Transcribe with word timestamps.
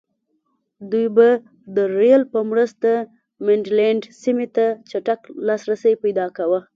دوی 0.91 1.07
به 1.15 1.29
د 1.75 1.77
رېل 1.99 2.23
په 2.33 2.39
مرسته 2.51 2.89
منډلینډ 3.45 4.01
سیمې 4.21 4.47
ته 4.55 4.65
چټک 4.89 5.19
لاسرسی 5.47 5.93
پیدا 6.03 6.25
کاوه. 6.35 6.59